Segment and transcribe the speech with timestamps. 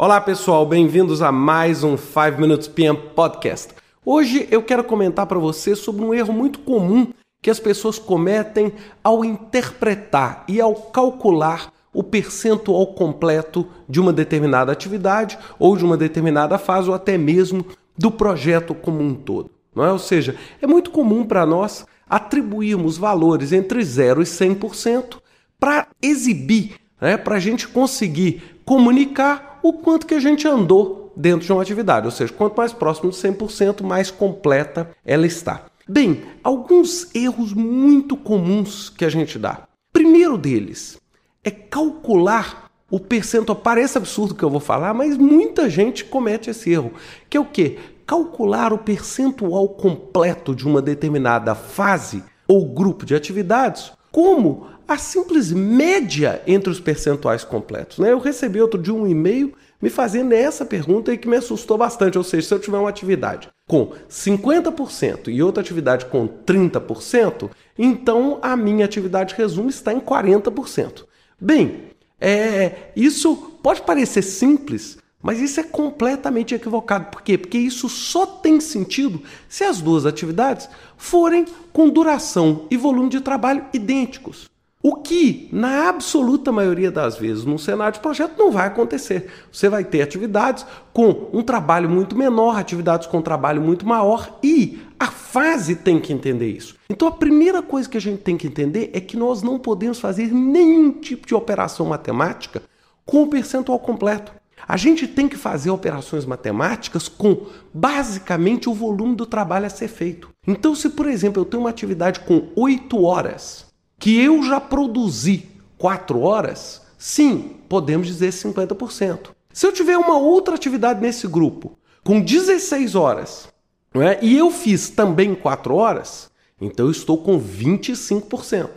[0.00, 3.74] Olá pessoal, bem-vindos a mais um 5 Minutes PM Podcast.
[4.06, 7.08] Hoje eu quero comentar para você sobre um erro muito comum
[7.42, 8.72] que as pessoas cometem
[9.02, 15.96] ao interpretar e ao calcular o percentual completo de uma determinada atividade ou de uma
[15.96, 17.66] determinada fase ou até mesmo
[17.98, 19.50] do projeto como um todo.
[19.74, 19.90] Não é?
[19.90, 25.16] Ou seja, é muito comum para nós atribuirmos valores entre 0 e 100%
[25.58, 27.16] para exibir, né?
[27.16, 32.06] para a gente conseguir comunicar o quanto que a gente andou dentro de uma atividade,
[32.06, 35.66] ou seja, quanto mais próximo de 100%, mais completa ela está.
[35.88, 39.62] Bem, alguns erros muito comuns que a gente dá.
[39.92, 40.98] Primeiro deles
[41.42, 43.56] é calcular o percentual.
[43.56, 46.92] Parece absurdo que eu vou falar, mas muita gente comete esse erro,
[47.28, 47.78] que é o quê?
[48.06, 55.52] Calcular o percentual completo de uma determinada fase ou grupo de atividades como a simples
[55.52, 57.98] média entre os percentuais completos.
[57.98, 58.12] Né?
[58.12, 62.18] Eu recebi outro dia um e-mail me fazendo essa pergunta e que me assustou bastante.
[62.18, 68.38] Ou seja, se eu tiver uma atividade com 50% e outra atividade com 30%, então
[68.40, 71.04] a minha atividade resumo está em 40%.
[71.40, 71.88] Bem,
[72.20, 77.06] é, isso pode parecer simples, mas isso é completamente equivocado.
[77.06, 77.36] Por quê?
[77.36, 83.20] Porque isso só tem sentido se as duas atividades forem com duração e volume de
[83.20, 84.48] trabalho idênticos.
[84.80, 89.28] O que, na absoluta maioria das vezes, num cenário de projeto não vai acontecer.
[89.50, 94.38] Você vai ter atividades com um trabalho muito menor, atividades com um trabalho muito maior
[94.40, 96.76] e a fase tem que entender isso.
[96.88, 99.98] Então a primeira coisa que a gente tem que entender é que nós não podemos
[99.98, 102.62] fazer nenhum tipo de operação matemática
[103.04, 104.37] com o percentual completo.
[104.66, 109.88] A gente tem que fazer operações matemáticas com basicamente o volume do trabalho a ser
[109.88, 110.30] feito.
[110.46, 113.66] Então, se por exemplo eu tenho uma atividade com 8 horas
[113.98, 119.30] que eu já produzi 4 horas, sim, podemos dizer 50%.
[119.52, 123.48] Se eu tiver uma outra atividade nesse grupo com 16 horas
[123.92, 126.30] não é, e eu fiz também 4 horas,
[126.60, 128.68] então eu estou com 25%.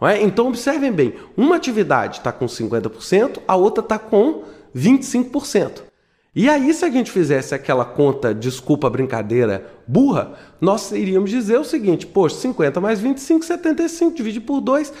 [0.00, 0.22] Não é?
[0.22, 4.44] Então observem bem, uma atividade está com 50%, a outra está com
[4.78, 5.82] 25%.
[6.34, 11.64] E aí, se a gente fizesse aquela conta, desculpa brincadeira, burra, nós iríamos dizer o
[11.64, 14.92] seguinte: poxa, 50 mais 25, 75, divide por 2,